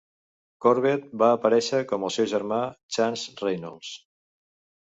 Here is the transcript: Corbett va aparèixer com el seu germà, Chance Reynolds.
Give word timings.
Corbett 0.65 1.11
va 1.23 1.27
aparèixer 1.33 1.83
com 1.93 2.07
el 2.09 2.13
seu 2.17 2.31
germà, 2.33 2.59
Chance 2.97 3.37
Reynolds. 3.47 3.93